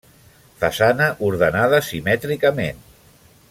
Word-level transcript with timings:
Façana 0.63 1.09
ordenada 1.27 1.81
simètricament. 1.91 2.83